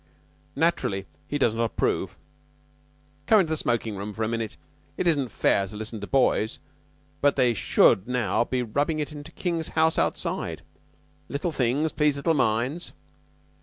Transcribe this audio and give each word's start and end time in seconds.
Naturally 0.55 1.05
he 1.27 1.37
does 1.37 1.53
not 1.53 1.65
approve. 1.65 2.17
Come 3.27 3.41
into 3.41 3.51
the 3.51 3.55
smoking 3.57 3.95
room 3.95 4.13
for 4.13 4.23
a 4.23 4.27
minute. 4.27 4.57
It 4.97 5.05
isn't 5.05 5.29
fair 5.29 5.67
to 5.67 5.75
listen 5.75 6.01
to 6.01 6.07
boys; 6.07 6.57
but 7.21 7.35
they 7.35 7.53
should 7.53 8.07
be 8.07 8.11
now 8.11 8.49
rubbing 8.73 8.97
it 8.97 9.11
into 9.11 9.31
King's 9.31 9.69
house 9.77 9.99
outside. 9.99 10.63
Little 11.29 11.51
things 11.51 11.91
please 11.91 12.17
little 12.17 12.33
minds." 12.33 12.93